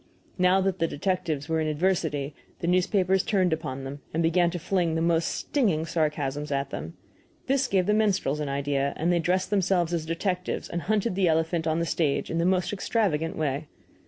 Now 0.39 0.61
that 0.61 0.79
the 0.79 0.87
detectives 0.87 1.47
were 1.47 1.59
in 1.59 1.67
adversity, 1.67 2.33
the 2.57 2.65
newspapers 2.65 3.21
turned 3.21 3.53
upon 3.53 3.83
them, 3.83 4.01
and 4.15 4.23
began 4.23 4.49
to 4.49 4.57
fling 4.57 4.95
the 4.95 5.01
most 5.03 5.27
stinging 5.27 5.85
sarcasms 5.85 6.51
at 6.51 6.71
them. 6.71 6.95
This 7.45 7.67
gave 7.67 7.85
the 7.85 7.93
minstrels 7.93 8.39
an 8.39 8.49
idea, 8.49 8.93
and 8.97 9.13
they 9.13 9.19
dressed 9.19 9.51
themselves 9.51 9.93
as 9.93 10.07
detectives 10.07 10.67
and 10.67 10.81
hunted 10.81 11.13
the 11.13 11.27
elephant 11.27 11.67
on 11.67 11.77
the 11.77 11.85
stage 11.85 12.31
in 12.31 12.39
the 12.39 12.45
most 12.47 12.73
extravagant 12.73 13.35
way. 13.37 13.67